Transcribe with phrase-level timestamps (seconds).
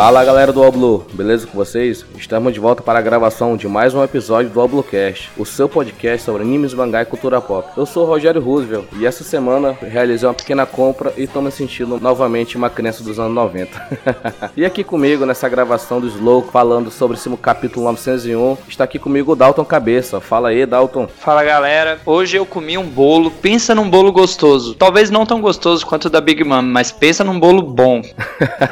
[0.00, 2.06] Fala galera do Oblu, beleza com vocês?
[2.16, 6.24] Estamos de volta para a gravação de mais um episódio do Oblocast, o seu podcast
[6.24, 7.68] sobre animes, mangá e cultura pop.
[7.76, 11.50] Eu sou o Rogério Roosevelt e essa semana realizei uma pequena compra e estou me
[11.50, 13.98] sentindo novamente uma criança dos anos 90.
[14.56, 19.32] e aqui comigo nessa gravação do Slow, falando sobre esse capítulo 901, está aqui comigo
[19.32, 20.18] o Dalton Cabeça.
[20.18, 21.08] Fala aí, Dalton.
[21.08, 24.74] Fala galera, hoje eu comi um bolo, pensa num bolo gostoso.
[24.76, 28.00] Talvez não tão gostoso quanto o da Big Mom, mas pensa num bolo bom.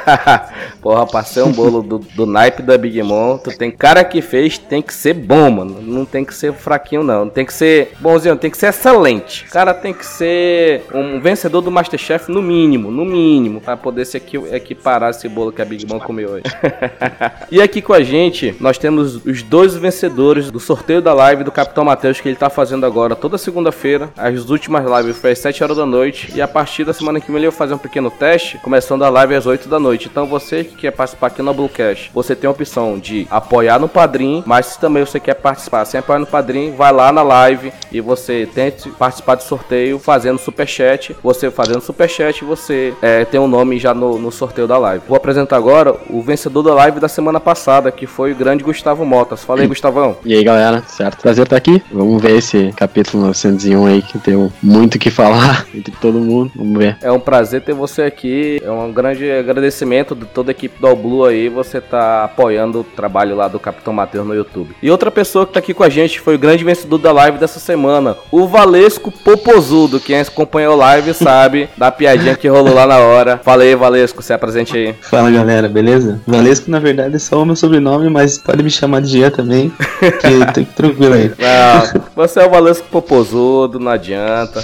[0.81, 3.37] Porra, passei um bolo do, do naipe da Big Mom.
[3.37, 5.81] Tu tem cara que fez, tem que ser bom, mano.
[5.81, 7.27] Não tem que ser fraquinho, não.
[7.27, 9.45] Tem que ser bonzinho, tem que ser excelente.
[9.45, 14.05] O cara tem que ser um vencedor do Masterchef, no mínimo, no mínimo, para poder
[14.05, 16.43] se equiparar esse bolo que a Big Mom comeu hoje.
[17.51, 21.51] e aqui com a gente, nós temos os dois vencedores do sorteio da live do
[21.51, 24.09] Capitão Matheus, que ele tá fazendo agora toda segunda-feira.
[24.15, 26.31] As últimas lives foi às 7 horas da noite.
[26.33, 29.09] E a partir da semana que vem ele vai fazer um pequeno teste, começando a
[29.09, 30.07] live às 8 da noite.
[30.09, 33.87] Então você que quer participar aqui no Bluecast, você tem a opção de apoiar no
[33.87, 37.71] Padrim, mas se também você quer participar sem apoiar no Padrim, vai lá na live
[37.91, 41.15] e você tente participar do sorteio fazendo superchat.
[41.23, 45.03] Você fazendo superchat, você é, tem um nome já no, no sorteio da live.
[45.07, 49.05] Vou apresentar agora o vencedor da live da semana passada, que foi o grande Gustavo
[49.05, 49.43] Motas.
[49.43, 50.17] Fala aí, Gustavão.
[50.25, 51.21] E aí, galera, certo?
[51.21, 51.81] Prazer estar aqui.
[51.91, 56.51] Vamos ver esse capítulo 901 aí, que tem muito o que falar entre todo mundo.
[56.55, 56.97] Vamos ver.
[57.01, 58.61] É um prazer ter você aqui.
[58.63, 61.49] É um grande agradecimento de toda a equipe do Blue aí.
[61.49, 64.75] Você tá apoiando o trabalho lá do Capitão Matheus no YouTube.
[64.81, 67.37] E outra pessoa que tá aqui com a gente foi o grande vencedor da live
[67.37, 69.99] dessa semana, o Valesco Popozudo.
[69.99, 73.39] Quem acompanhou a live sabe da piadinha que rolou lá na hora.
[73.43, 74.93] Fala aí, Valesco, se apresente aí.
[75.01, 76.21] Fala galera, beleza?
[76.27, 79.71] Valesco na verdade é só o meu sobrenome, mas pode me chamar de Jean também,
[79.99, 81.31] que tem que tranquilo aí.
[81.37, 84.61] Não, você é o Valesco Popozudo, não adianta.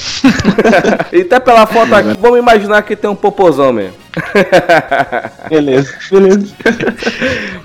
[1.12, 4.05] e até pela foto aqui, vamos imaginar que tem um popozão mesmo.
[5.50, 6.56] beleza, beleza.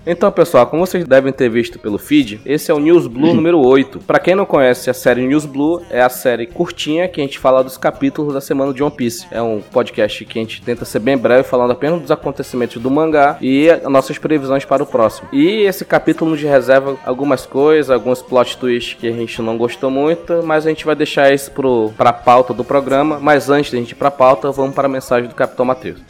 [0.07, 3.59] então, pessoal, como vocês devem ter visto pelo feed, esse é o News Blue número
[3.59, 4.01] 8.
[4.01, 7.39] Para quem não conhece a série News Blue, é a série curtinha que a gente
[7.39, 9.27] fala dos capítulos da semana de One Piece.
[9.31, 12.91] É um podcast que a gente tenta ser bem breve, falando apenas dos acontecimentos do
[12.91, 15.29] mangá e nossas previsões para o próximo.
[15.33, 19.91] E esse capítulo nos reserva algumas coisas, alguns plot twists que a gente não gostou
[19.91, 21.51] muito, mas a gente vai deixar isso
[21.97, 23.19] para a pauta do programa.
[23.21, 26.01] Mas antes da gente ir para a pauta, vamos para a mensagem do Capitão Matheus.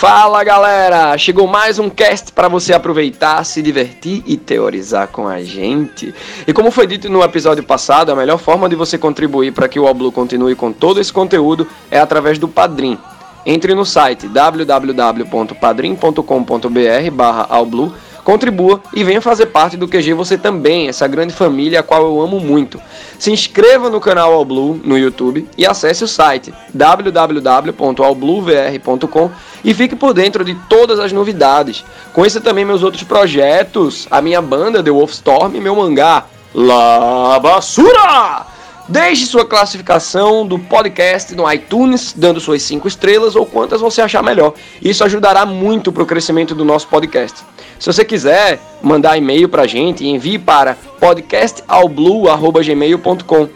[0.00, 1.16] Fala galera!
[1.18, 6.14] Chegou mais um cast para você aproveitar, se divertir e teorizar com a gente.
[6.46, 9.78] E como foi dito no episódio passado, a melhor forma de você contribuir para que
[9.78, 12.96] o Oblu continue com todo esse conteúdo é através do Padrim.
[13.44, 17.46] Entre no site www.padrim.com.br barra
[18.24, 22.20] Contribua e venha fazer parte do QG você também, essa grande família a qual eu
[22.20, 22.80] amo muito.
[23.18, 29.30] Se inscreva no canal All Blue no YouTube e acesse o site www.allbluevr.com
[29.64, 31.84] e fique por dentro de todas as novidades.
[32.12, 38.50] Conheça também meus outros projetos, a minha banda The Wolfstorm e meu mangá La Basura!
[38.90, 44.20] Deixe sua classificação do podcast no iTunes, dando suas 5 estrelas ou quantas você achar
[44.20, 44.52] melhor.
[44.82, 47.40] Isso ajudará muito para o crescimento do nosso podcast.
[47.80, 53.48] Se você quiser mandar e-mail para a gente, envie para podcastalblue.gmail.com.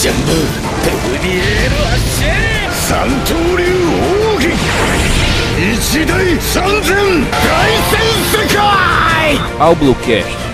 [0.00, 2.30] ジャンボ飛びエロ発射
[2.70, 3.64] 三刀流
[4.32, 4.54] 奥義
[5.74, 6.94] 一大三千
[7.32, 7.36] 大
[7.90, 7.98] 戦
[8.30, 8.58] 世界!
[9.58, 10.47] アブロッ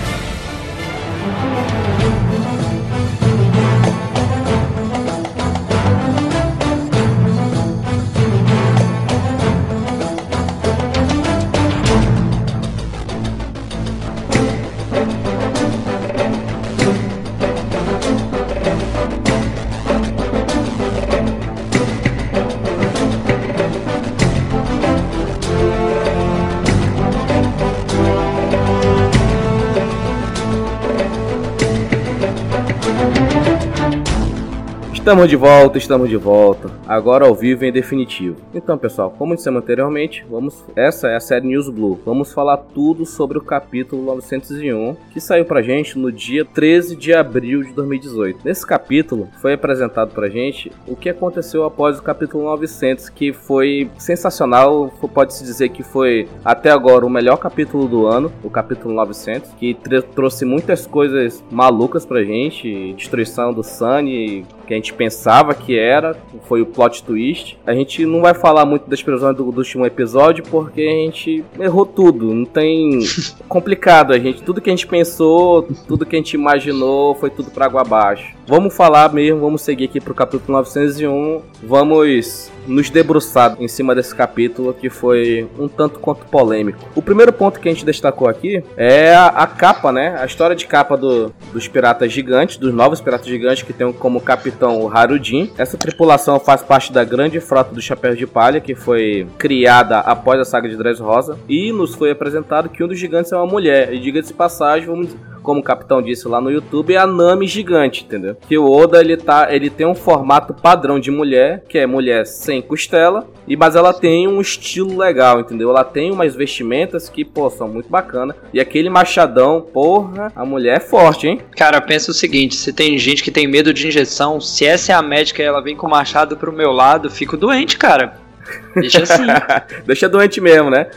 [35.05, 36.67] Estamos de volta, estamos de volta.
[36.87, 38.37] Agora ao vivo em definitivo.
[38.55, 41.99] Então, pessoal, como dissemos anteriormente, vamos essa é a série News Blue.
[42.03, 47.13] Vamos falar tudo sobre o capítulo 901, que saiu pra gente no dia 13 de
[47.13, 48.39] abril de 2018.
[48.43, 53.91] Nesse capítulo foi apresentado pra gente o que aconteceu após o capítulo 900, que foi
[53.99, 59.51] sensacional, pode-se dizer que foi até agora o melhor capítulo do ano, o capítulo 900,
[59.51, 59.77] que
[60.15, 66.17] trouxe muitas coisas malucas pra gente, destruição do Sunny, que a gente pensava que era,
[66.43, 67.57] foi o plot twist.
[67.65, 71.43] A gente não vai falar muito das previsões do, do último episódio porque a gente
[71.59, 72.33] errou tudo.
[72.33, 72.99] Não tem
[73.47, 77.51] complicado a gente, tudo que a gente pensou, tudo que a gente imaginou, foi tudo
[77.51, 78.35] para água abaixo.
[78.47, 81.41] Vamos falar mesmo, vamos seguir aqui pro capítulo 901.
[81.63, 86.77] Vamos nos debruçar em cima desse capítulo que foi um tanto quanto polêmico.
[86.95, 90.15] O primeiro ponto que a gente destacou aqui é a, a capa, né?
[90.19, 94.21] A história de capa do, dos piratas gigantes, dos novos piratas gigantes que tem como
[94.21, 95.51] capitão o Harudin.
[95.57, 100.39] Essa tripulação faz parte da grande frota do Chapéu de Palha que foi criada após
[100.39, 103.91] a saga de Dressrosa e nos foi apresentado que um dos gigantes é uma mulher.
[103.91, 105.15] E diga-se passagem, vamos
[105.45, 108.35] como o capitão disse lá no YouTube, é a Nami gigante, entendeu?
[108.47, 112.25] Que o Oda ele tá, ele tem um formato padrão de mulher, que é mulher
[112.25, 115.69] sem costela, e mas ela tem um estilo legal, entendeu?
[115.69, 118.35] Ela tem umas vestimentas que, pô, são muito bacana.
[118.51, 121.39] E aquele machadão, porra, a mulher é forte, hein?
[121.55, 124.95] Cara, pensa o seguinte, se tem gente que tem medo de injeção, se essa é
[124.95, 128.25] a médica e ela vem com o machado pro meu lado, fico doente, cara.
[128.75, 129.23] Deixa assim.
[129.85, 130.87] Deixa doente mesmo, né?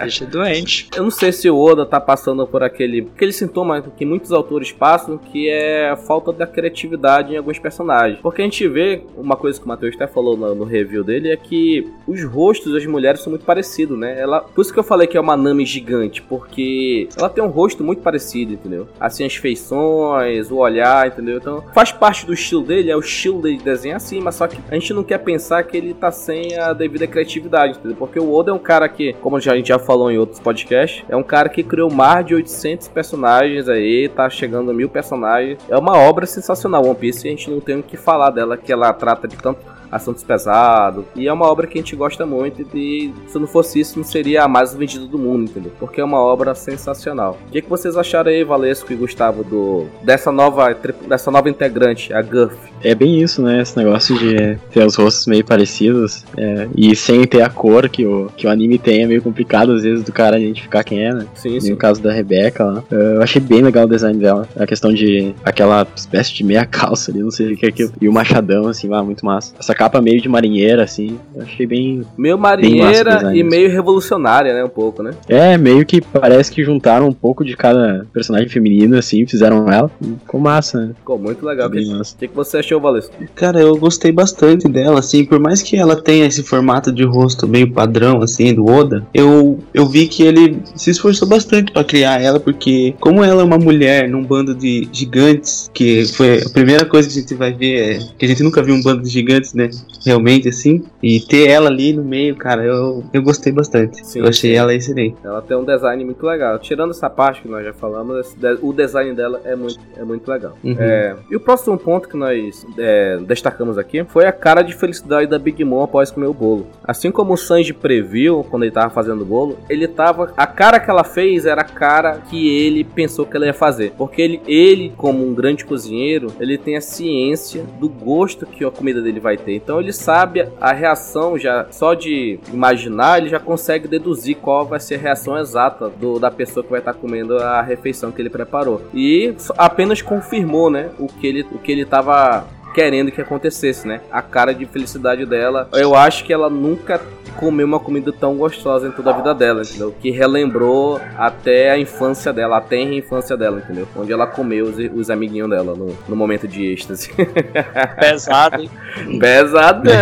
[0.00, 0.88] Deixa doente.
[0.96, 4.72] Eu não sei se o Oda tá passando por aquele, aquele sintoma que muitos autores
[4.72, 8.18] passam, que é a falta da criatividade em alguns personagens.
[8.20, 11.30] Porque a gente vê, uma coisa que o Matheus até falou no, no, review dele,
[11.30, 14.18] é que os rostos das mulheres são muito parecidos, né?
[14.18, 17.48] Ela, por isso que eu falei que é uma Nami gigante, porque ela tem um
[17.48, 18.88] rosto muito parecido, entendeu?
[18.98, 21.38] Assim, as feições, o olhar, entendeu?
[21.38, 24.46] Então, faz parte do estilo dele, é o estilo dele de desenhar assim, mas só
[24.46, 27.96] que a gente não quer pensar que ele tá sem a devida criatividade, entendeu?
[27.96, 31.04] Porque o Oda é um cara que, como a gente já falou em outros podcasts,
[31.08, 35.58] é um cara que criou mais de 800 personagens aí, tá chegando a mil personagens.
[35.68, 38.56] É uma obra sensacional, One Piece, e a gente não tem o que falar dela,
[38.56, 41.04] que ela trata de tanto assuntos pesados.
[41.14, 44.04] E é uma obra que a gente gosta muito e se não fosse isso, não
[44.04, 45.72] seria a mais vendida do mundo, entendeu?
[45.78, 47.38] Porque é uma obra sensacional.
[47.48, 50.76] O que, que vocês acharam aí, Valesco e Gustavo, do, dessa, nova,
[51.08, 52.56] dessa nova integrante, a Guff?
[52.82, 53.62] É bem isso, né?
[53.62, 58.04] Esse negócio de ter os rostos meio parecidos é, e sem ter a cor que
[58.04, 61.14] o, que o anime tem é meio complicado às vezes do cara identificar quem é,
[61.14, 61.26] né?
[61.34, 61.70] Sim, sim.
[61.70, 62.84] No caso da Rebeca lá.
[62.90, 64.48] Eu achei bem legal o design dela.
[64.56, 67.92] A questão de aquela espécie de meia calça ali, não sei o que é aquilo.
[68.00, 69.54] E o machadão, assim, lá, muito massa.
[69.58, 71.18] Essa capa meio de marinheira, assim.
[71.34, 72.02] Eu achei bem.
[72.16, 74.64] Meio marinheira e meio revolucionária, né?
[74.64, 75.12] Um pouco, né?
[75.28, 79.90] É, meio que parece que juntaram um pouco de cada personagem feminino, assim, fizeram ela.
[80.20, 80.94] Ficou massa, né?
[80.98, 81.68] Ficou muito legal.
[81.68, 81.84] O que,
[82.18, 83.14] que, que você achou, Valesco?
[83.34, 87.46] Cara, eu gostei bastante dela, assim, por mais que ela tenha esse formato de rosto
[87.46, 92.20] meio padrão, assim, do Oda, eu, eu vi que ele se esforçou bastante para criar
[92.20, 96.84] ela, porque como ela é uma mulher num bando de gigantes, que foi a primeira
[96.84, 99.10] coisa que a gente vai ver, é que a gente nunca viu um bando de
[99.10, 99.70] gigantes, né?
[100.04, 100.82] Realmente, assim.
[101.02, 104.06] E ter ela ali no meio, cara, eu, eu gostei bastante.
[104.06, 104.56] Sim, eu achei sim.
[104.56, 105.16] ela excelente.
[105.24, 106.58] Ela tem um design muito legal.
[106.58, 110.56] Tirando essa parte que nós já falamos, o design dela é muito, é muito legal.
[110.62, 110.76] Uhum.
[110.78, 115.26] É, e o próximo ponto que nós é, destacamos aqui foi a cara de felicidade
[115.26, 116.66] da Big Mom após comer o bolo.
[116.82, 120.32] Assim como o Sanji previu quando ele tava fazendo o bolo, ele tava.
[120.36, 123.92] A cara que ela fez era a cara que ele pensou que ela ia fazer.
[123.96, 128.70] Porque ele, ele como um grande cozinheiro, ele tem a ciência do gosto que a
[128.70, 129.53] comida dele vai ter.
[129.56, 134.80] Então ele sabe a reação já, só de imaginar, ele já consegue deduzir qual vai
[134.80, 138.30] ser a reação exata do, da pessoa que vai estar comendo a refeição que ele
[138.30, 138.82] preparou.
[138.92, 144.00] E apenas confirmou, né, o que ele o que ele estava querendo que acontecesse, né?
[144.10, 145.68] A cara de felicidade dela.
[145.72, 147.00] Eu acho que ela nunca
[147.36, 149.94] comeu uma comida tão gostosa em toda a vida dela, entendeu?
[150.00, 153.88] Que relembrou até a infância dela, a tenra infância dela, entendeu?
[153.96, 157.10] Onde ela comeu os, os amiguinhos dela no, no momento de êxtase.
[157.98, 158.70] Pesado, hein?
[159.18, 159.88] Pesado.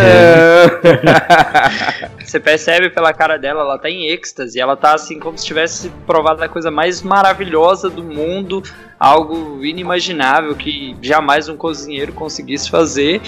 [2.23, 5.89] Você percebe pela cara dela, ela tá em êxtase, ela tá assim como se tivesse
[6.05, 8.63] provado a coisa mais maravilhosa do mundo,
[9.03, 13.21] algo inimaginável que jamais um cozinheiro conseguisse fazer.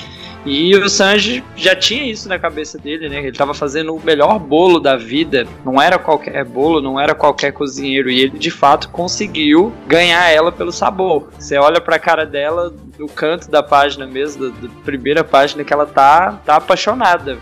[0.46, 3.20] E o Sanji já tinha isso na cabeça dele, né?
[3.20, 5.48] Ele estava fazendo o melhor bolo da vida.
[5.66, 8.10] Não era qualquer bolo, não era qualquer cozinheiro.
[8.10, 11.30] E ele de fato conseguiu ganhar ela pelo sabor.
[11.40, 15.74] Você olha pra cara dela, no canto da página mesmo, da, da, primeira página, que
[15.74, 17.38] ela tá, tá apaixonada.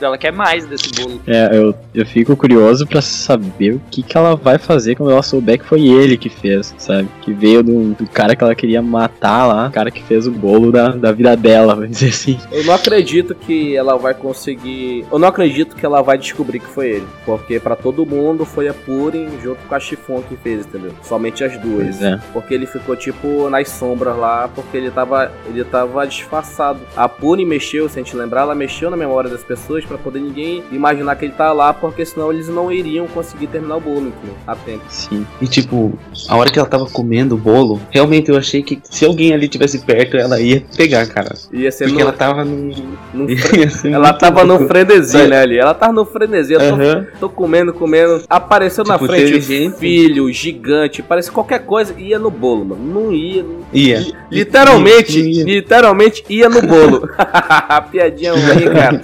[0.00, 1.20] Ela quer mais desse bolo.
[1.26, 5.22] É, eu, eu fico curioso para saber o que, que ela vai fazer quando ela
[5.22, 7.08] souber que foi ele que fez, sabe?
[7.22, 10.32] Que veio do, do cara que ela queria matar lá, o cara que fez o
[10.32, 12.38] bolo da, da vida dela, vamos dizer assim.
[12.50, 15.06] Eu não acredito que ela vai conseguir.
[15.10, 17.06] Eu não acredito que ela vai descobrir que foi ele.
[17.24, 20.92] Porque para todo mundo foi a Purim junto com a Chifon que fez, entendeu?
[21.02, 22.00] Somente as duas.
[22.02, 22.18] É.
[22.32, 26.80] Porque ele ficou tipo nas sombras lá, porque ele tava, ele tava disfarçado.
[26.96, 30.20] A Purim mexeu, se a gente lembrar, ela mexeu na memória das pessoas para poder
[30.20, 34.08] ninguém imaginar que ele tá lá, porque senão eles não iriam conseguir terminar o bolo,
[34.08, 34.34] entendeu?
[34.46, 34.84] A tempo.
[34.88, 35.26] Sim.
[35.40, 39.04] E tipo, a hora que ela tava comendo o bolo, realmente eu achei que se
[39.04, 41.34] alguém ali tivesse perto, ela ia pegar, cara.
[41.52, 42.72] Ia ser Porque no, ela tava num.
[43.14, 44.68] no ia ser Ela tava no louco.
[44.68, 45.58] frenesi, né, ali?
[45.58, 46.52] Ela tava no frenesi.
[46.52, 47.06] Eu tô, Aham.
[47.20, 48.22] tô comendo, comendo.
[48.28, 51.02] Apareceu na Tipo, frente o gente- filho, gigante.
[51.02, 51.94] Parece qualquer coisa.
[51.98, 52.82] Ia no bolo, mano.
[52.84, 53.42] Não ia.
[53.42, 54.06] não- Ia.
[54.30, 55.44] Literalmente, ia.
[55.44, 57.08] literalmente ia no bolo.
[57.90, 59.00] Piadinha ruim, cara.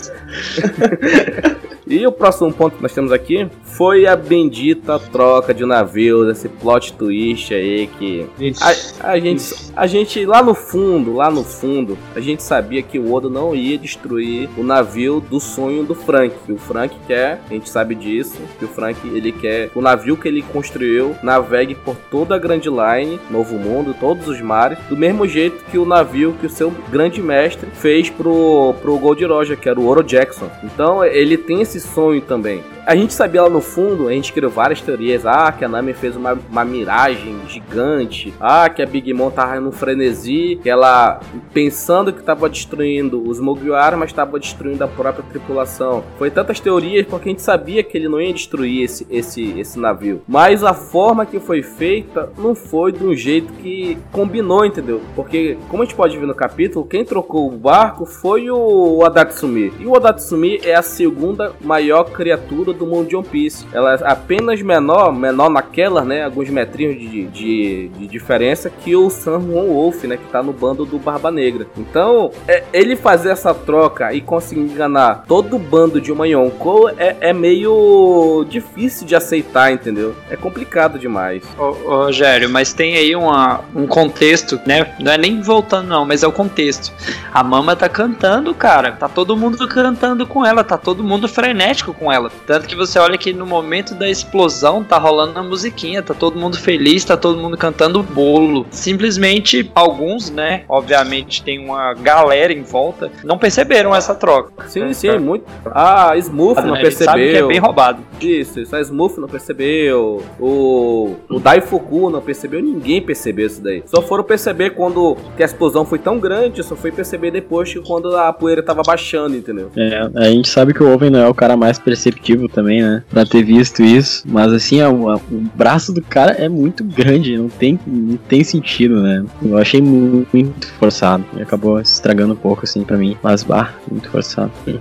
[1.87, 6.49] E o próximo ponto que nós temos aqui foi a bendita troca de navios, esse
[6.49, 8.27] plot twist aí que
[8.61, 12.99] a, a gente, a gente lá no fundo, lá no fundo, a gente sabia que
[12.99, 16.35] o Oda não ia destruir o navio do sonho do Frank.
[16.49, 20.17] O Frank quer, a gente sabe disso, que o Frank ele quer que o navio
[20.17, 24.97] que ele construiu navegue por toda a Grand Line, Novo Mundo, todos os mares, do
[24.97, 29.59] mesmo jeito que o navio que o seu grande mestre fez pro, pro Gold Roger,
[29.59, 30.51] que era o Oro Jackson.
[30.63, 32.63] Então ele tem esse sonho também.
[32.87, 35.25] A gente sabia lá no fundo, a gente criou várias teorias.
[35.25, 38.35] Ah, que a Nami fez uma, uma miragem gigante.
[38.39, 40.59] Ah, que a Big Mom tava no frenesi.
[40.63, 41.19] Que ela,
[41.55, 46.05] pensando que tava destruindo os Mugiwara, mas tava destruindo a própria tripulação.
[46.19, 49.79] Foi tantas teorias porque a gente sabia que ele não ia destruir esse, esse, esse
[49.79, 50.21] navio.
[50.29, 55.01] Mas a forma que foi feita não foi de um jeito que combinou, entendeu?
[55.17, 59.73] Porque, como a gente pode ver no capítulo, quem trocou o barco foi o Adatsumi.
[59.81, 63.67] E o Adatsumi é a segunda maior criatura do mundo de One Piece.
[63.73, 66.25] Ela é apenas menor, menor naquela, né?
[66.25, 70.17] Alguns metrinhos de, de, de diferença que o San Juan Wolf, né?
[70.17, 71.67] Que tá no bando do Barba Negra.
[71.77, 76.89] Então, é- ele fazer essa troca e conseguir enganar todo o bando de uma Yonkou
[76.91, 80.15] é, é meio difícil de aceitar, entendeu?
[80.31, 81.43] É complicado demais.
[81.59, 84.95] Ô, ô, Rogério, mas tem aí uma, um contexto, né?
[85.01, 86.93] Não é nem voltando, não, mas é o contexto.
[87.33, 88.93] A Mama tá cantando, cara.
[88.93, 92.31] Tá todo mundo cantando com ela, tá todo mundo frenético com ela.
[92.47, 96.39] Tanto que você olha que no momento da explosão tá rolando a musiquinha, tá todo
[96.39, 98.67] mundo feliz, tá todo mundo cantando bolo.
[98.71, 100.63] Simplesmente alguns, né?
[100.69, 104.69] Obviamente tem uma galera em volta, não perceberam essa troca.
[104.69, 105.45] Sim, sim, muito.
[105.67, 107.49] A Smooth não A gente sabe que é percebeu.
[107.49, 108.03] bem roubado.
[108.21, 108.75] Isso, isso.
[108.75, 110.23] A Smooth não percebeu.
[110.39, 112.63] O, o Daifuku não percebeu.
[112.63, 113.83] Ninguém percebeu isso daí.
[113.87, 116.63] Só foram perceber quando que a explosão foi tão grande.
[116.63, 119.71] Só foi perceber depois que quando a poeira tava baixando, entendeu?
[119.77, 123.03] É, a gente sabe que o Owen não é o cara mais perceptivo também, né?
[123.11, 124.23] Pra ter visto isso.
[124.27, 125.23] Mas assim, a- a- o
[125.55, 129.25] braço do cara é muito grande, não tem, não tem sentido, né?
[129.43, 131.25] Eu achei mu- muito forçado.
[131.37, 133.17] E acabou estragando um pouco, assim, pra mim.
[133.23, 134.51] Mas, bah, muito forçado.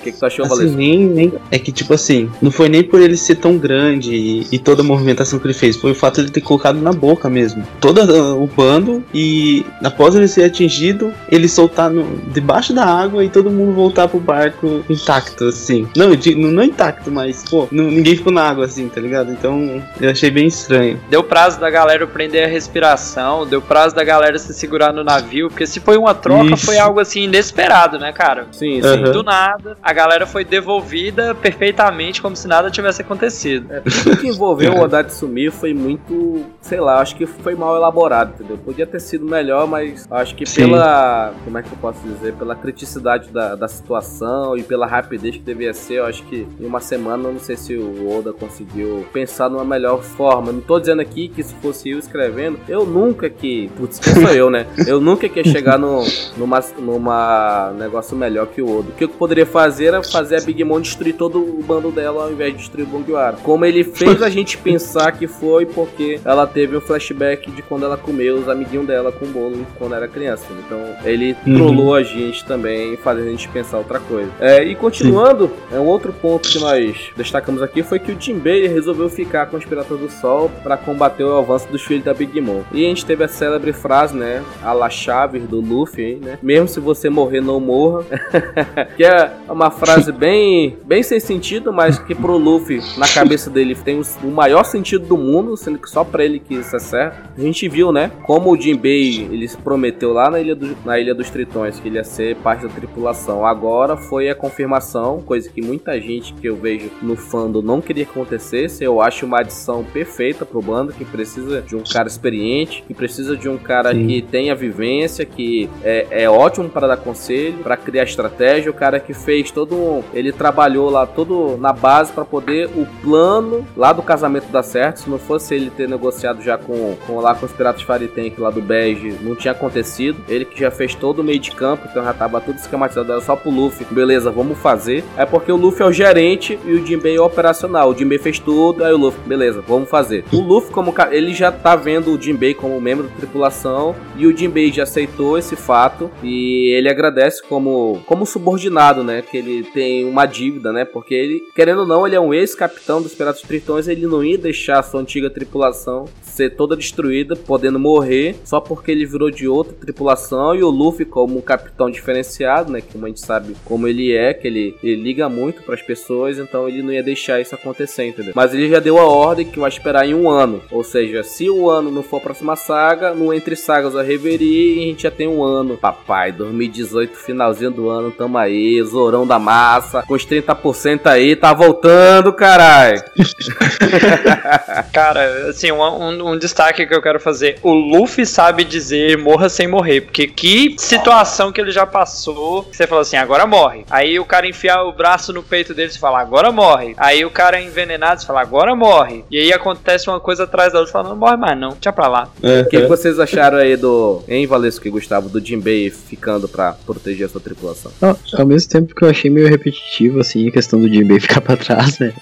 [0.00, 0.76] O que, que tu achou, Assim, Valesco?
[0.78, 4.46] nem, nem- É que, tipo assim, não foi nem por ele ser tão grande e,
[4.50, 6.90] e toda a movimentação que ele fez, foi o fato de ele ter colocado na
[6.90, 7.62] boca mesmo.
[7.82, 13.22] Todo uh, o bando e após ele ser atingido, ele soltar no, debaixo da água
[13.22, 15.86] e todo mundo voltar pro barco intacto, assim.
[15.94, 19.00] Não, eu digo- não, não intacto, mas, pô, não- ninguém ficou na água assim, tá
[19.00, 19.30] ligado?
[19.32, 20.98] Então eu achei bem estranho.
[21.10, 25.48] Deu prazo da galera prender a respiração, deu prazo da galera se segurar no navio,
[25.48, 26.66] porque se foi uma troca, Isso.
[26.66, 28.46] foi algo assim inesperado, né, cara?
[28.52, 28.88] Sim, sim.
[28.88, 29.12] Aham.
[29.12, 33.66] Do nada, a galera foi devolvida perfeitamente como se nada tivesse acontecido.
[33.72, 38.32] É, tudo que envolveu o Odatsumi foi muito, sei lá, acho que foi mal elaborado,
[38.34, 38.58] entendeu?
[38.58, 40.62] Podia ter sido melhor, mas acho que Sim.
[40.62, 45.36] pela, como é que eu posso dizer, pela criticidade da, da situação e pela rapidez
[45.36, 48.32] que devia ser, eu acho que em uma semana, eu não sei se o Oda
[48.32, 50.52] conseguiu pensar numa melhor forma.
[50.52, 54.30] Não tô dizendo aqui que se fosse eu escrevendo, eu nunca que, putz, quem sou
[54.34, 54.66] eu, né?
[54.86, 56.02] Eu nunca que ia chegar no,
[56.36, 58.88] numa, numa negócio melhor que o Oda.
[58.90, 62.24] O que eu poderia fazer era fazer a Big Mom destruir todo o bando dela
[62.24, 63.36] ao invés de destruir o Bongiwara.
[63.42, 67.84] Como ele fez a gente pensar que foi porque ela teve um flashback de quando
[67.84, 70.44] ela comeu os amiguinhos dela com bolo quando era criança.
[70.66, 71.54] Então ele Uhum.
[71.54, 74.30] trollou a gente também, fazendo a gente pensar outra coisa.
[74.40, 78.66] É, e continuando, é um outro ponto que nós destacamos aqui foi que o Jinbei
[78.66, 82.40] resolveu ficar com os Piratas do Sol para combater o avanço dos filhos da Big
[82.40, 82.62] Mom.
[82.72, 86.68] E a gente teve a célebre frase, né, a la Chaves do Luffy, né, mesmo
[86.68, 88.04] se você morrer, não morra.
[88.96, 93.74] que é uma frase bem, bem sem sentido, mas que pro Luffy, na cabeça dele,
[93.74, 97.30] tem o maior sentido do mundo, sendo que só pra ele que isso é certo.
[97.36, 100.98] A gente viu, né, como o Jinbei, ele se prometeu lá na Ilha, do, na
[100.98, 103.44] Ilha dos Tritões que ele ia ser parte da tripulação.
[103.46, 108.04] Agora foi a confirmação, coisa que muita gente que eu vejo no fandom não queria
[108.04, 108.82] que acontecesse.
[108.84, 113.36] Eu acho uma adição perfeita pro bando, que precisa de um cara experiente, que precisa
[113.36, 114.06] de um cara Sim.
[114.06, 118.70] que tenha vivência, que é, é ótimo para dar conselho, para criar estratégia.
[118.70, 120.02] O cara que fez todo um.
[120.12, 125.00] Ele trabalhou lá todo na base para poder o plano lá do casamento dar certo.
[125.00, 128.50] Se não fosse ele ter negociado já com, com lá com os Piratas Faritank lá
[128.50, 130.18] do Bege, não tinha acontecido.
[130.28, 133.20] Ele que já fez todo o meio de campo, então já tava tudo esquematizado, era
[133.20, 133.86] só pro Luffy.
[133.90, 135.04] Beleza, vamos fazer.
[135.16, 137.90] É porque o Luffy é o gerente e o Jinbei é operacional.
[137.90, 140.24] O Jinbei fez tudo, aí o Luffy, beleza, vamos fazer.
[140.32, 144.36] O Luffy, como ele já tá vendo o Jinbei como membro da tripulação e o
[144.36, 149.22] Jinbei já aceitou esse fato e ele agradece como, como subordinado, né?
[149.22, 150.84] Que ele tem uma dívida, né?
[150.84, 154.36] Porque ele, querendo ou não, ele é um ex-capitão dos Piratas Tritões, ele não ia
[154.36, 159.46] deixar a sua antiga tripulação ser toda destruída, podendo morrer, só porque ele virou de
[159.46, 162.80] outra tripulação e o Luffy, como um capitão diferenciado, né?
[162.80, 166.09] Que a gente sabe como ele é, que ele, ele liga muito para as pessoas,
[166.38, 168.32] então ele não ia deixar isso acontecer, entendeu?
[168.34, 171.48] Mas ele já deu a ordem que vai esperar em um ano, ou seja, se
[171.48, 175.10] o ano não for a próxima saga, no Entre Sagas a Reverie, a gente já
[175.10, 175.76] tem um ano.
[175.76, 181.52] Papai, 2018, finalzinho do ano, tamo aí, Zorão da Massa, com os 30% aí, tá
[181.52, 183.02] voltando, caralho.
[184.92, 187.58] Cara, assim, um, um, um, destaque que eu quero fazer.
[187.62, 190.02] O Luffy sabe dizer morra sem morrer.
[190.02, 192.68] Porque que situação que ele já passou.
[192.70, 193.84] Você falou assim, agora morre.
[193.90, 196.94] Aí o cara enfiar o braço no peito dele e fala, agora morre.
[196.96, 199.24] Aí o cara é envenenado e fala, agora morre.
[199.30, 202.08] E aí acontece uma coisa atrás da outra, fala, não morre mais não, deixa pra
[202.08, 202.28] lá.
[202.42, 202.80] É, o que, é.
[202.80, 207.28] que, vocês acharam aí do, hein, Valesco e Gustavo, do Jinbei ficando pra proteger a
[207.28, 207.92] sua tripulação?
[208.00, 211.40] Não, ao mesmo tempo que eu achei meio repetitivo, assim, a questão do Jinbei ficar
[211.40, 212.12] pra trás, né?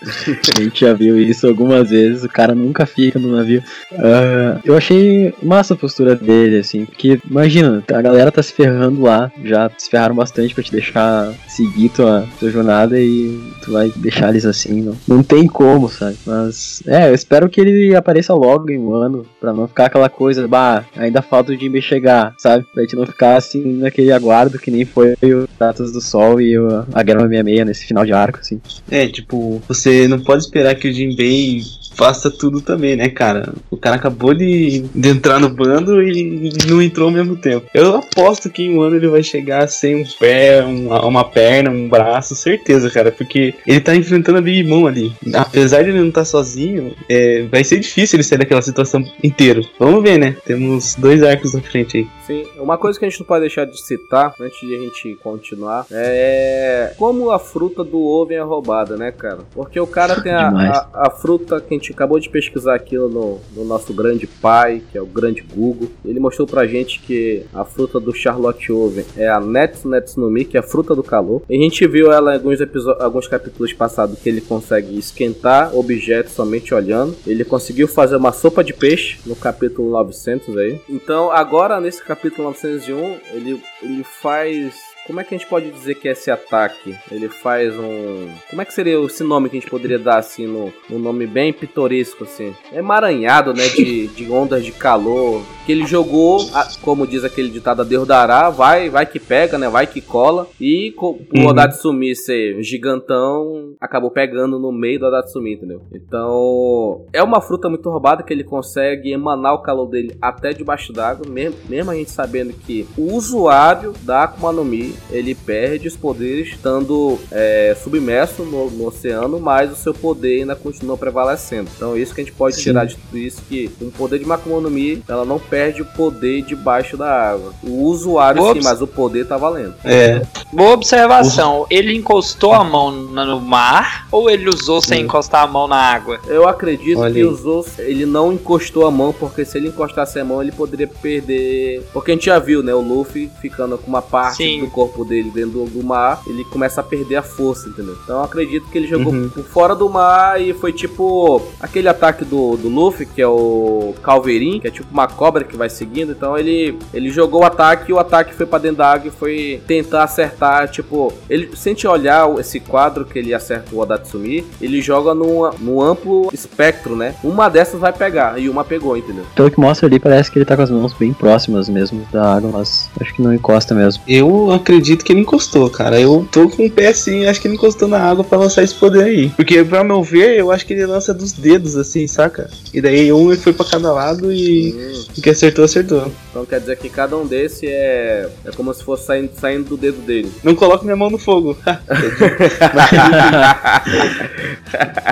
[0.57, 3.63] a gente já viu isso algumas vezes, o cara nunca fica no navio.
[3.93, 9.03] Uh, eu achei massa a postura dele, assim, porque imagina, a galera tá se ferrando
[9.03, 13.93] lá, já se ferraram bastante pra te deixar seguir tua, tua jornada e tu vai
[13.97, 16.17] deixar eles assim, não, não tem como, sabe?
[16.27, 20.09] Mas, é, eu espero que ele apareça logo em um ano, pra não ficar aquela
[20.09, 22.67] coisa, bah, ainda falta o Jimmy chegar, sabe?
[22.73, 26.59] Pra gente não ficar assim naquele aguardo que nem foi o Datas do Sol e
[26.59, 28.61] o, a Guerra 66 nesse final de arco, assim.
[28.91, 31.63] É, tipo, você não pode esperar que o Jinbei
[31.99, 33.53] faça tudo também, né, cara?
[33.69, 37.67] O cara acabou de, de entrar no bando e não entrou ao mesmo tempo.
[37.75, 41.71] Eu aposto que em um ano ele vai chegar sem um pé, uma, uma perna,
[41.71, 45.13] um braço, certeza, cara, porque ele tá enfrentando a Big Mom ali.
[45.35, 49.05] Apesar de ele não estar tá sozinho, é, vai ser difícil ele sair daquela situação
[49.23, 49.65] inteiro.
[49.79, 50.37] Vamos ver, né?
[50.45, 52.09] Temos dois arcos na frente aí.
[52.27, 55.15] Sim, uma coisa que a gente não pode deixar de citar, antes de a gente
[55.23, 59.39] continuar, é como a fruta do ovo é roubada, né, cara?
[59.55, 63.09] Porque o cara tem a, a, a fruta que a gente acabou de pesquisar aquilo
[63.09, 65.89] no, no, nosso grande pai, que é o grande Google.
[66.05, 70.57] Ele mostrou pra gente que a fruta do Charlotte Oven é a Netsu Netsumi, que
[70.57, 71.43] é a fruta do calor.
[71.49, 72.61] E a gente viu ela em alguns,
[73.01, 77.17] alguns capítulos passados que ele consegue esquentar objetos somente olhando.
[77.27, 80.81] Ele conseguiu fazer uma sopa de peixe no capítulo 900 aí.
[80.89, 85.95] Então agora nesse capítulo 901 ele, ele faz como é que a gente pode dizer
[85.95, 86.95] que esse ataque?
[87.11, 88.29] Ele faz um.
[88.51, 91.27] Como é que seria esse nome que a gente poderia dar assim, no, um nome
[91.27, 92.55] bem pitoresco, assim?
[92.71, 93.67] É emaranhado, né?
[93.69, 95.43] De, de ondas de calor.
[95.65, 96.41] Que ele jogou,
[96.83, 99.69] como diz aquele ditado, a Deus dará, vai, vai que pega, né?
[99.69, 100.47] Vai que cola.
[100.61, 101.47] E o uhum.
[101.47, 105.81] Odatsumi ser gigantão, acabou pegando no meio do Odatsumi, entendeu?
[105.93, 110.93] Então, é uma fruta muito roubada que ele consegue emanar o calor dele até debaixo
[110.93, 115.89] d'água, mesmo, mesmo a gente sabendo que o usuário da Akuma no Mi ele perde
[115.89, 121.71] os poderes estando é, submerso no, no, oceano, mas o seu poder ainda continua prevalecendo.
[121.77, 122.63] Então isso que a gente pode Sim.
[122.63, 125.85] tirar de tudo isso, que um poder de Makuma no Mi, ela não perde o
[125.85, 127.53] poder debaixo da água.
[127.63, 129.75] O usuário sim, mas o poder tá valendo.
[129.85, 130.23] É.
[130.53, 131.67] Boa observação.
[131.71, 136.19] Ele encostou a mão no mar ou ele usou sem encostar a mão na água?
[136.27, 140.25] Eu acredito Olha que usou, ele não encostou a mão, porque se ele encostasse a
[140.25, 141.83] mão, ele poderia perder.
[141.93, 142.75] Porque a gente já viu, né?
[142.75, 144.61] O Luffy ficando com uma parte sim.
[144.61, 147.97] do corpo corpo dele dentro do mar, ele começa a perder a força, entendeu?
[148.03, 149.29] Então eu acredito que ele jogou Uhum.
[149.29, 153.95] por fora do mar e foi tipo aquele ataque do, do Luffy, que é o
[154.03, 156.13] Calveirinho, que é tipo uma cobra que vai seguindo.
[156.13, 159.11] Então ele, ele jogou o ataque e o ataque foi pra dentro da água e
[159.11, 160.69] foi tentar acertar.
[160.69, 165.51] Tipo, ele sente olhar o- esse quadro que ele acerta o Odatsumi, ele joga num,
[165.59, 167.15] num amplo espectro, né?
[167.23, 169.25] Uma dessas vai pegar e uma pegou, entendeu?
[169.35, 172.35] Pelo que mostra ali, parece que ele tá com as mãos bem próximas mesmo da
[172.37, 174.03] água, mas acho que não encosta mesmo.
[174.07, 175.99] Eu acredito que ele encostou, cara.
[175.99, 178.75] Eu tô com o pé assim, acho que ele encostou na água pra lançar esse
[178.75, 179.31] poder aí.
[179.31, 182.51] Porque, pra meu ver, eu acho que ele lança dos dedos, assim, saca?
[182.75, 186.11] E daí um ele foi pra cada lado e Hum, o que acertou, acertou.
[186.31, 189.77] então quer dizer que cada um desse é, é como se fosse saindo, saindo do
[189.77, 190.31] dedo dele.
[190.45, 191.57] Não coloco minha mão no fogo.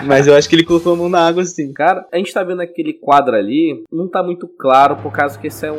[0.05, 1.73] Mas eu acho que ele colocou a mão na água assim.
[1.73, 5.47] Cara, a gente tá vendo aquele quadro ali, não tá muito claro por causa que
[5.47, 5.79] esse é um,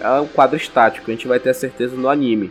[0.00, 1.10] é um quadro estático.
[1.10, 2.50] A gente vai ter a certeza no anime.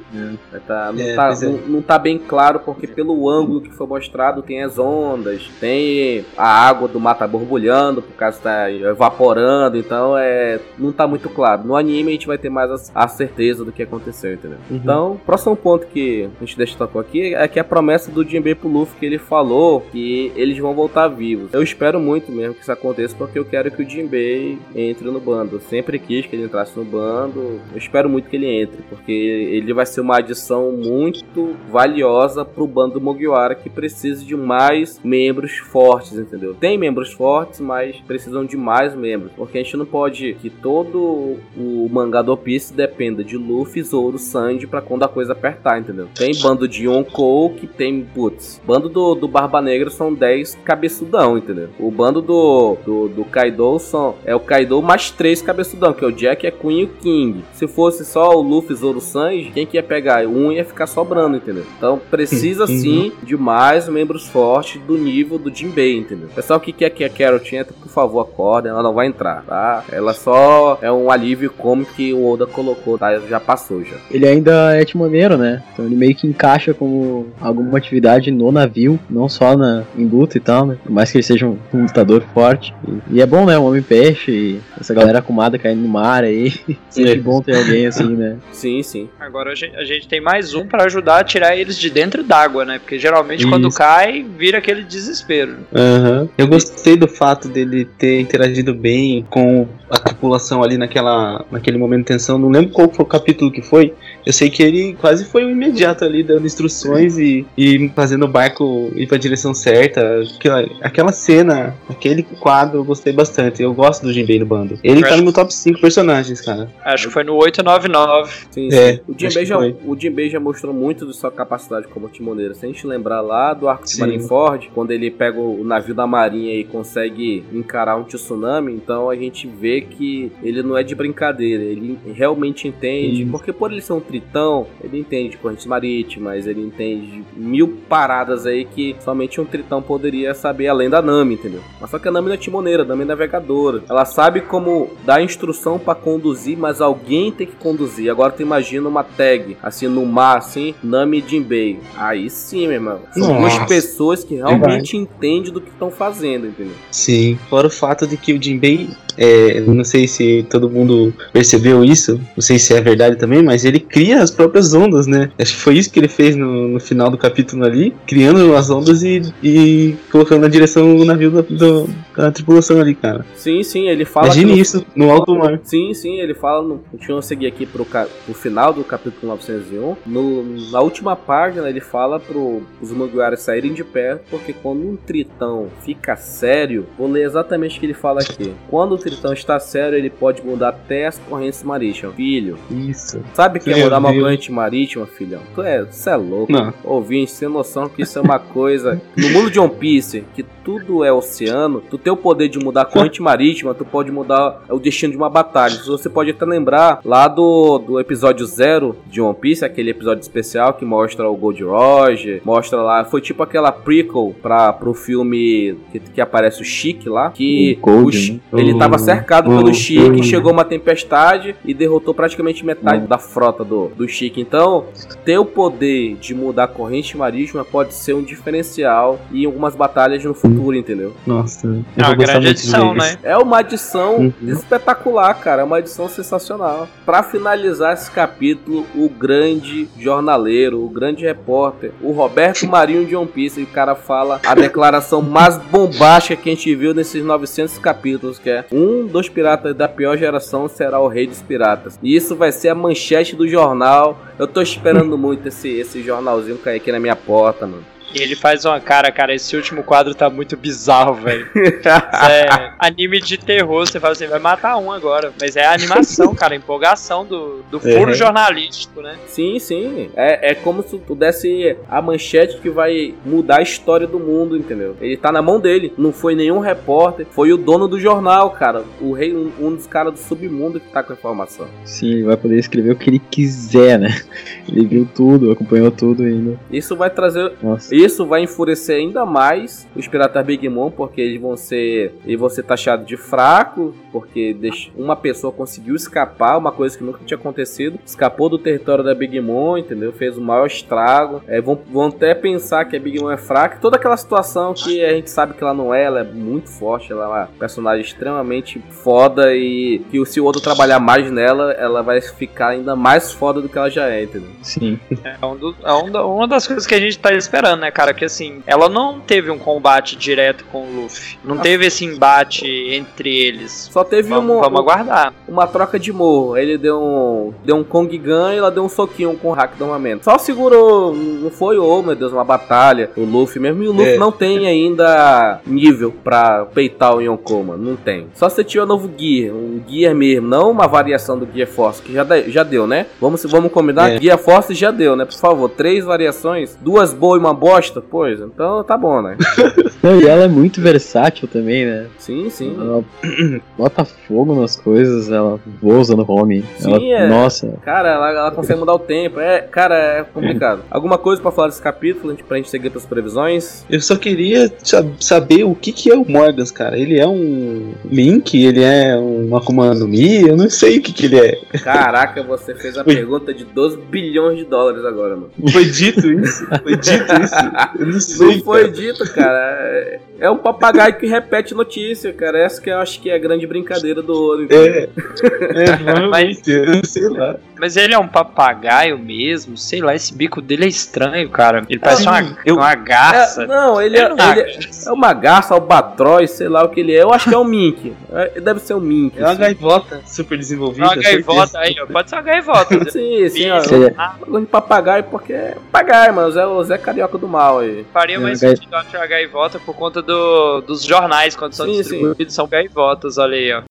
[0.52, 1.46] Vai tá, não, É, tá, é.
[1.46, 6.26] não, não tá bem claro porque pelo ângulo que foi mostrado tem as ondas, tem
[6.38, 11.30] a água do mar tá borbulhando por causa tá evaporando, então é não tá muito
[11.30, 11.64] claro.
[11.64, 14.58] No anime a gente vai ter mais a, a certeza do que aconteceu, entendeu?
[14.70, 14.78] Uhum.
[14.78, 18.56] Então, o próximo ponto que a gente destacou aqui é que a promessa do Jinbei
[18.56, 21.54] pro Luffy que ele falou que eles vão voltar vivos.
[21.54, 25.20] Eu espero muito mesmo que isso aconteça porque eu quero que o Jinbei entre no
[25.20, 25.58] bando.
[25.58, 27.60] Eu sempre quis que ele entrasse no bando.
[27.72, 32.68] Eu espero muito que ele entre, porque ele vai ser uma adição muito valiosa pro
[32.68, 36.54] bando do Mugiwara que precisa de mais membros fortes, entendeu?
[36.54, 41.38] Tem membros fortes, mas precisam de mais membros, porque a gente não pode que todo
[41.56, 46.08] o mangá do Piece dependa de Luffy, Zoro, Sanji pra quando a coisa apertar, entendeu?
[46.14, 51.38] Tem bando de Yonkou que tem, putz, bando do, do Barba Negra são 10 cabeçudão,
[51.38, 51.70] entendeu?
[51.80, 56.08] O bando do, do, do Kaido são, é o Kaido mais 3 cabeçudão, que é
[56.08, 57.44] o Jack, a Queen e o King.
[57.54, 60.26] Se fosse só o Luffy, Zoro, Sanji, quem que ia pegar?
[60.26, 61.66] Um ia ficar sobrando, entendeu?
[61.78, 62.80] Então precisa Uhum.
[62.80, 66.30] sim de mais membros fortes do nível do Jinbei, entendeu?
[66.34, 69.84] Pessoal que quer que a Carrot entre, por favor, acordem, ela não vai entrar, tá?
[69.92, 73.20] Ela só é um alívio cômico que o Oda colocou, tá?
[73.20, 73.98] Já passou já.
[74.10, 75.62] Ele ainda é timoneiro, né?
[75.74, 80.38] Então ele meio que encaixa como alguma atividade no navio, não só na, em luta
[80.38, 80.78] e tal, né?
[80.84, 82.74] Por mais que ele seja um, um lutador forte.
[83.12, 83.58] E, e é bom, né?
[83.60, 86.52] Um homem peixe e essa galera acumada caindo no mar aí.
[86.90, 87.16] Sempre É.
[87.18, 88.38] bom ter alguém assim, né?
[88.52, 89.10] Sim, sim.
[89.20, 92.24] Agora a gente, a gente tem mais um pra ajudar a tirar eles de dentro
[92.24, 92.80] d'água, né?
[92.80, 93.78] Porque geralmente quando Isso.
[93.78, 95.58] cai, vira aquele desespero.
[95.74, 96.30] Aham.
[96.38, 102.00] Eu gostei do fato dele ter interagido bem com a tripulação ali naquela, naquele momento
[102.00, 102.38] de tensão.
[102.38, 103.94] Não lembro qual foi o capítulo que foi.
[104.26, 108.28] Eu sei que ele quase foi o imediato ali, dando instruções e, e fazendo o
[108.28, 110.22] barco ir pra direção certa.
[110.36, 113.62] Aquela, aquela cena, aquele quadro, eu gostei bastante.
[113.62, 114.80] Eu gosto do Jinbei no bando.
[114.84, 116.70] Ele tá no meu top 5 personagens, cara.
[116.86, 118.34] Acho que foi no 899.
[118.52, 119.00] Sim, É, sim.
[119.08, 122.56] O acho Jinbei já, o Jinbei já mostrou muito de sua capacidade como timoneiro.
[122.56, 124.02] Se a gente lembrar lá do arco de Sim.
[124.02, 129.16] Marineford, quando ele pega o navio da marinha e consegue encarar um tsunami, então a
[129.16, 133.32] gente vê que ele não é de brincadeira, ele realmente entende, Isso.
[133.32, 137.78] porque por ele ser um tritão, ele entende de correntes marítimas, ele entende de mil
[137.88, 141.62] paradas aí que somente um tritão poderia saber além da Nami, entendeu?
[141.80, 143.84] Mas só que a Nami não é timoneira, a Nami é navegadora.
[143.90, 148.10] Ela sabe como dar instrução pra conduzir, mas alguém tem que conduzir.
[148.10, 151.80] Agora tu imagina uma tag, assim, no mar, assim, Nami Jinbei.
[151.96, 153.00] Aí sim, meu irmão.
[153.14, 153.66] São duas Nossa.
[153.66, 156.76] pessoas que realmente entendem do que estão fazendo, entendeu?
[156.92, 157.38] Sim.
[157.50, 162.20] Fora o fato de que o Jinbei, é, não sei se todo mundo percebeu isso,
[162.36, 165.32] não sei se é verdade também, mas ele cria as próprias ondas, né?
[165.40, 168.70] Acho que foi isso que ele fez no, no final do capítulo ali, criando as
[168.70, 173.26] ondas e, e colocando na direção do navio da, do- da tripulação ali, cara.
[173.36, 174.28] Sim, sim, ele fala.
[174.28, 175.60] Imagine no- isso no alto mar.
[175.64, 176.62] Sim, sim, ele fala.
[176.68, 179.96] No, deixa eu seguir aqui pro, pro final do capítulo 901.
[180.06, 184.96] No, na última página, ele fala pro os Mugiwaras saírem de perto, porque quando um
[184.96, 188.54] tritão fica sério, vou ler exatamente o que ele fala aqui.
[188.70, 192.16] Quando o tritão está sério, ele pode mudar até as correntes marítimas.
[192.16, 193.22] Filho, Isso.
[193.34, 195.42] sabe o que é mudar uma corrente marítima, filhão?
[195.54, 196.52] Tu é, tu é louco.
[196.52, 196.74] Não.
[196.84, 199.02] Ouvinte, sem noção que isso é uma coisa.
[199.16, 202.82] No mundo de One Piece, que tudo é oceano, tu tem o poder de mudar
[202.82, 205.76] a corrente marítima, tu pode mudar o destino de uma batalha.
[205.86, 210.74] Você pode até lembrar lá do, do episódio zero de One Piece, aquele episódio especial
[210.74, 213.04] que mostra o Gold Roger, mostra lá.
[213.06, 217.86] Foi tipo aquela prequel pra, pro filme que, que aparece o Chique lá, que O
[217.86, 218.62] Gold, o né?
[218.62, 223.08] ele tá Tava cercado pelo o- Chique, o- chegou uma tempestade e derrotou praticamente metade
[223.08, 224.42] da frota do, do Chique.
[224.42, 224.86] Então,
[225.26, 230.24] ter o poder de mudar a corrente marítima pode ser um diferencial em algumas batalhas
[230.24, 231.14] no futuro, entendeu?
[231.26, 233.18] Nossa, eu É uma grande edição, né?
[233.24, 234.34] É uma adição Uhum.
[234.44, 235.62] espetacular, cara.
[235.62, 236.88] É uma edição sensacional.
[237.06, 243.28] Pra finalizar esse capítulo, o grande jornaleiro, o grande repórter, o Roberto Marinho de One
[243.28, 247.78] Piece, e o cara fala a declaração mais bombástica que a gente viu nesses 900
[247.78, 248.81] capítulos, que é um
[249.12, 252.00] dos piratas da pior geração será o rei dos piratas.
[252.02, 254.20] E isso vai ser a manchete do jornal.
[254.38, 257.86] Eu tô esperando muito esse, esse jornalzinho cair aqui na minha porta, mano.
[258.14, 261.48] E ele faz uma cara, cara, esse último quadro tá muito bizarro, velho.
[261.56, 265.32] É anime de terror, você fala assim, vai matar um agora.
[265.40, 268.14] Mas é a animação, cara, a empolgação do, do furo É.
[268.14, 269.16] jornalístico, né?
[269.28, 270.10] Sim, sim.
[270.16, 274.58] É, é como se tu desse a manchete que vai mudar a história do mundo,
[274.58, 274.96] entendeu?
[275.00, 275.94] Ele tá na mão dele.
[275.98, 278.84] Não foi nenhum repórter, foi o dono do jornal, cara.
[279.00, 281.68] O rei, um, um dos caras do submundo que tá com a informação.
[281.86, 284.22] Sim, ele vai poder escrever o que ele quiser, né?
[284.68, 286.60] Ele viu tudo, acompanhou tudo ainda.
[286.72, 287.54] Isso vai trazer.
[287.62, 287.94] Nossa.
[288.04, 292.14] Isso vai enfurecer ainda mais os piratas Big Mom, porque eles vão ser.
[292.26, 294.56] Eles vão ser taxados de fraco, porque
[294.96, 298.00] uma pessoa conseguiu escapar, uma coisa que nunca tinha acontecido.
[298.06, 300.12] Escapou do território da Big Mom, entendeu?
[300.12, 301.42] Fez o maior estrago.
[301.48, 303.78] É, vão, vão até pensar que a Big Mom é fraca.
[303.82, 307.12] Toda aquela situação que a gente sabe que ela não é, ela é muito forte,
[307.12, 312.02] ela é uma personagem extremamente foda e que se o outro trabalhar mais nela, ela
[312.02, 314.50] vai ficar ainda mais foda do que ela já é, entendeu?
[314.62, 315.00] Sim.
[315.24, 318.14] É, um do- é um uma das coisas que a gente tá esperando, né, cara?
[318.14, 321.38] Que assim, ela não teve um combate direto com o Luffy.
[321.44, 323.90] Não teve esse embate entre eles.
[323.92, 325.34] Só teve Vamos, uma, vamos aguardar.
[325.48, 326.58] uma troca de morro.
[326.58, 329.76] Ele deu um, deu um Kong Gun e ela deu um soquinho com o hack
[329.78, 330.24] do armamento.
[330.24, 333.10] Só segurou, não foi, oh meu Deus, uma batalha.
[333.18, 333.84] O Luffy mesmo.
[333.84, 334.18] E o Luffy É.
[334.18, 337.84] não tem ainda nível pra peitar o Yonkou, mano.
[337.92, 338.28] Não tem.
[338.34, 341.68] Só se você tiver um novo Gear, um Gear mesmo, não uma variação do Gear
[341.68, 343.08] Force, que já, de- já deu, né?
[343.20, 344.12] Vamos, vamos combinar?
[344.12, 344.20] É.
[344.20, 345.26] Gear Force já deu, né?
[345.26, 348.02] Por favor, três variações, duas boas e uma bosta?
[348.02, 349.36] Pois, então tá bom, né?
[350.02, 352.08] Não, e ela é muito versátil também, né?
[352.18, 352.76] Sim, sim.
[352.80, 353.04] Ela
[353.78, 356.64] bota fogo nas coisas, ela voa usando home.
[356.78, 357.28] Sim, ela, é.
[357.28, 359.40] Nossa, Cara, ela, ela consegue mudar o tempo.
[359.40, 360.82] É, cara, é complicado.
[360.90, 363.86] Alguma coisa pra falar desse capítulo, pra gente seguir pras previsões?
[363.90, 366.98] Eu só queria sa- saber o que, que é o Morgans, cara.
[366.98, 368.56] Ele é um Link?
[368.62, 370.42] Ele é um Akuma no Mi?
[370.48, 371.56] Eu não sei o que, que ele é.
[371.84, 373.14] Caraca, você fez a Ui.
[373.14, 375.52] pergunta de 12 bilhões de dólares agora, mano.
[375.72, 376.66] Foi dito isso?
[376.82, 377.56] Foi dito isso?
[378.00, 378.48] Eu não sei.
[378.58, 378.92] Não foi cara.
[378.94, 379.91] dito, cara.
[379.92, 382.58] É- É um papagaio que repete notícia, cara.
[382.58, 384.68] Essa que eu acho que é a grande brincadeira do ouro.
[384.70, 385.08] É, é,
[386.72, 387.58] eu não sei lá.
[387.82, 391.82] Mas ele é um papagaio mesmo, sei lá, esse bico dele é estranho, cara.
[391.90, 393.64] Ele parece uma, eu- uma garça.
[393.64, 396.90] É, não, ele é, não é ele é- é uma garça, albatroz, sei lá o
[396.90, 397.24] que ele é.
[397.24, 398.14] Eu acho que é um mink.
[398.32, 399.36] É, Deve ser um mink.
[399.36, 399.62] É uma assim.
[399.62, 401.08] gaivota super É desenvolvida.
[401.08, 402.06] uma gaivota aí, ó.
[402.06, 402.92] Pode ser uma gaivota.
[403.12, 403.80] Sim, sim, ó.
[404.16, 406.50] Ah, de papagaio porque é papagaio, mano.
[406.50, 408.06] O Zé, o Zé Carioca do mal aí.
[408.14, 412.54] Faria É, mais sentido achar gaivota por conta do, dos jornais, quando são Sim, distribuídos,
[412.54, 413.82] são gaivotas, olha aí, ó.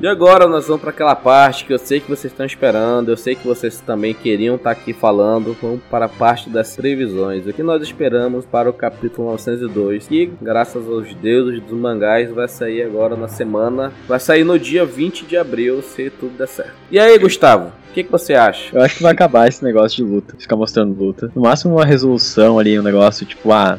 [0.00, 3.16] E agora nós vamos para aquela parte que eu sei que vocês estão esperando, eu
[3.16, 5.56] sei que vocês também queriam estar aqui falando.
[5.60, 7.44] Vamos para a parte das previsões.
[7.48, 12.46] O que nós esperamos para o capítulo 902, que graças aos deuses dos mangás vai
[12.46, 16.74] sair agora na semana, vai sair no dia 20 de abril, se tudo der certo.
[16.92, 18.76] E aí, Gustavo, o que, que você acha?
[18.76, 21.30] eu acho que vai acabar esse negócio de luta, ficar mostrando luta.
[21.34, 23.78] No máximo uma resolução ali, um negócio tipo, ah,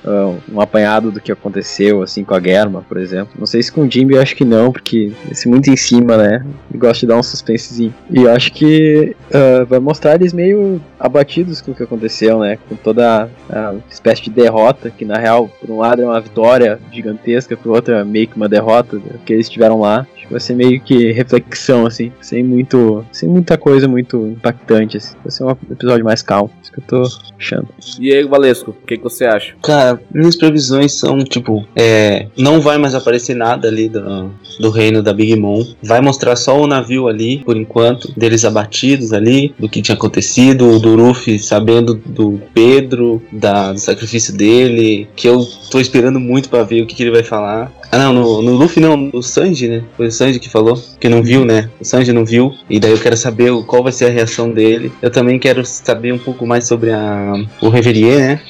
[0.52, 3.34] um apanhado do que aconteceu, assim, com a Germa, por exemplo.
[3.38, 6.18] Não sei se com o Jimby eu acho que não, porque esse muito em cima,
[6.18, 6.46] né?
[6.70, 7.94] Ele gosta de dar um suspensezinho.
[8.10, 12.58] E eu acho que ah, vai mostrar eles meio abatidos com o que aconteceu, né?
[12.68, 16.80] Com toda a espécie de derrota, que na real, por um lado é uma vitória
[16.92, 20.06] gigantesca, por outro é meio que uma derrota né, que eles tiveram lá.
[20.30, 23.06] Vai ser meio que reflexão, assim, sem muito.
[23.12, 25.16] sem muita coisa muito impactante, assim.
[25.24, 26.52] Vai ser um episódio mais calmo.
[26.62, 27.04] Isso que eu tô
[27.38, 27.68] achando.
[28.00, 29.56] E aí, Valesco, o que, que você acha?
[29.62, 35.02] Cara, minhas previsões são, tipo, é, não vai mais aparecer nada ali do, do reino
[35.02, 35.66] da Big Mom.
[35.82, 40.80] Vai mostrar só o navio ali, por enquanto, deles abatidos ali, do que tinha acontecido,
[40.80, 46.64] do Luffy sabendo do Pedro, da, do sacrifício dele, que eu tô esperando muito pra
[46.64, 47.72] ver o que, que ele vai falar.
[47.92, 49.84] Ah não, no, no Luffy não, no Sanji, né?
[49.98, 51.70] Foi o Sanji que falou, que não viu, né?
[51.80, 54.52] O Sanji não viu, e daí eu quero saber o- qual vai ser a reação
[54.52, 54.92] dele.
[55.02, 58.42] Eu também quero saber um pouco mais sobre a, o Reverier, né?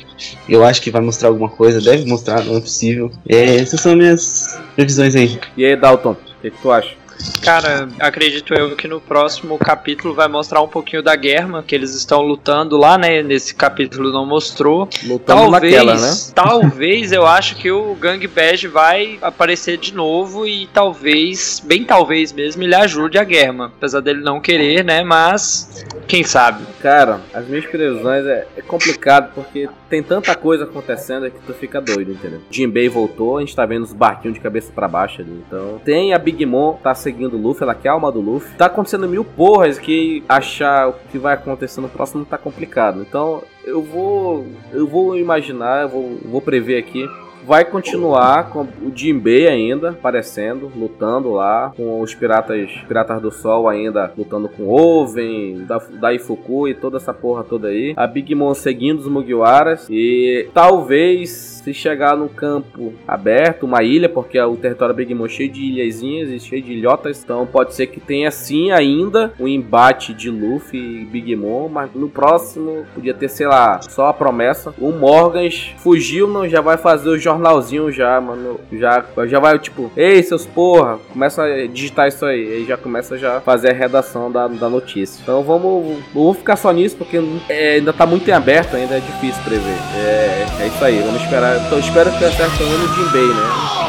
[0.49, 3.09] Eu acho que vai mostrar alguma coisa, deve mostrar, não é possível.
[3.27, 5.39] É, essas são minhas previsões aí.
[5.55, 6.98] E aí, Dalton, o que, que tu acha?
[7.41, 11.93] Cara, acredito eu que no próximo capítulo vai mostrar um pouquinho da guerra que eles
[11.95, 13.21] estão lutando lá, né?
[13.23, 14.87] Nesse capítulo não mostrou.
[15.03, 16.13] Lutando talvez, naquela, né?
[16.33, 22.31] talvez eu acho que o Gang Badge vai aparecer de novo e talvez, bem talvez
[22.31, 25.03] mesmo, ele ajude a guerra, apesar dele não querer, né?
[25.03, 26.65] Mas quem sabe?
[26.81, 31.79] Cara, as minhas previsões é, é complicado porque tem tanta coisa acontecendo que tu fica
[31.79, 32.41] doido, entendeu?
[32.49, 35.43] Jinbei voltou, a gente tá vendo os barquinhos de cabeça para baixo ali.
[35.47, 38.57] Então, tem a Big Mom tá seguindo o Luffy, ela quer a alma do Luffy.
[38.57, 43.01] Tá acontecendo mil porras que achar o que vai acontecer no próximo tá complicado.
[43.01, 47.07] Então, eu vou eu vou imaginar, eu vou, vou prever aqui
[47.45, 53.67] vai continuar com o Jinbei ainda aparecendo, lutando lá, com os piratas piratas do sol
[53.67, 57.93] ainda lutando com Oven, da, da Ifuku e toda essa porra toda aí.
[57.95, 64.09] A Big Mom seguindo os Mugiwaras e talvez se chegar num campo aberto, uma ilha,
[64.09, 67.75] porque o território Big Mom é cheio de ilhazinhas e cheio de ilhotas, então pode
[67.75, 72.85] ser que tenha sim ainda um embate de Luffy e Big Mom, mas no próximo
[72.93, 74.73] podia ter, sei lá, só a promessa.
[74.79, 79.91] O Morgans fugiu, não já vai fazer o jornalzinho já, mano, já já vai tipo,
[79.95, 83.73] ei seus porra, começa a digitar isso aí, aí já começa já a fazer a
[83.73, 85.21] redação da, da notícia.
[85.21, 88.99] Então vamos, vou ficar só nisso porque é, ainda tá muito em aberto, ainda é
[88.99, 89.77] difícil prever.
[89.95, 93.88] É, é isso aí, vamos esperar então, espero que acerte pelo menos o Jinbei, né?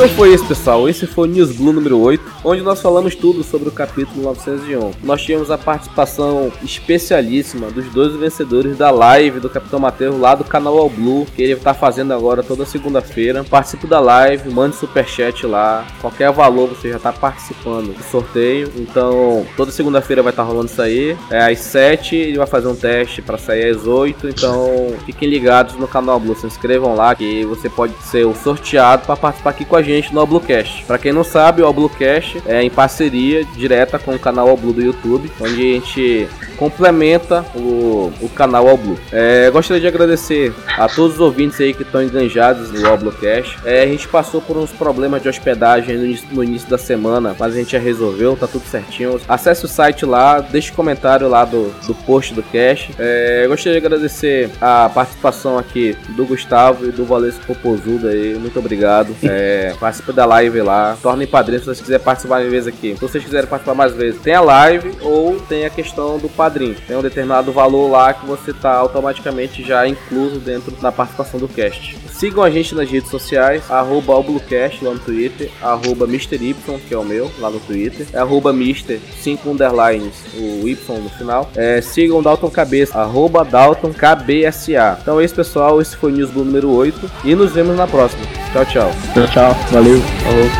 [0.00, 0.88] Então foi isso, pessoal.
[0.88, 4.92] Esse foi o News Blue número 8, onde nós falamos tudo sobre o capítulo 901.
[5.04, 10.42] Nós tivemos a participação especialíssima dos dois vencedores da live do Capitão Mateus lá do
[10.42, 13.44] canal All Blue, que ele está fazendo agora toda segunda-feira.
[13.44, 15.86] Participe da live, mande superchat lá.
[16.00, 18.72] Qualquer valor você já está participando do sorteio.
[18.76, 21.14] Então, toda segunda-feira vai estar tá rolando isso aí.
[21.28, 24.30] É às 7, ele vai fazer um teste para sair às 8.
[24.30, 26.34] Então, fiquem ligados no canal Blue.
[26.34, 29.89] Se inscrevam lá que você pode ser o sorteado para participar aqui com a gente
[29.96, 30.84] gente no Bluecast.
[30.84, 34.82] Para quem não sabe, o Bluecast é em parceria direta com o canal Blue do
[34.82, 36.28] YouTube, onde a gente
[36.60, 38.98] complementa o, o canal Blue.
[39.10, 43.58] É, gostaria de agradecer a todos os ouvintes aí que estão enganjados no All Bluecast.
[43.64, 47.34] É, a gente passou por uns problemas de hospedagem no início, no início, da semana,
[47.38, 49.18] mas a gente já resolveu, tá tudo certinho.
[49.26, 52.94] Acesse o site lá, deixe comentário lá do, do post do cast.
[52.98, 58.34] É, gostaria de agradecer a participação aqui do Gustavo e do Valesco Popozudo aí.
[58.34, 59.16] Muito obrigado.
[59.22, 60.96] É, participe da live lá.
[61.02, 62.94] Tornem padrinho se vocês quiserem participar mais vezes aqui.
[62.94, 66.76] Se vocês quiserem participar mais vezes, tem a live ou tem a questão do padrinho.
[66.86, 71.48] Tem um determinado valor lá que você está automaticamente já incluso dentro da participação do
[71.48, 71.96] cast.
[72.12, 76.54] Sigam a gente nas redes sociais, arroba lá no Twitter, arroba MrY,
[76.86, 81.08] que é o meu, lá no Twitter, é arroba Mister, 5 underlines, o Y no
[81.08, 81.50] final.
[81.56, 84.98] É, sigam Dalton Cabeça, arroba Dalton KBSA.
[85.00, 85.80] Então é isso, pessoal.
[85.80, 88.22] Esse foi o News Blue número 8 e nos vemos na próxima.
[88.52, 88.92] Tchau, tchau.
[89.14, 89.59] Tchau, tchau.
[89.68, 90.00] Valeu.
[90.00, 90.59] Falou.